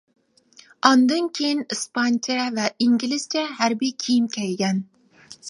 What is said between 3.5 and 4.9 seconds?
ھەربىي كىيىم كىيگەن.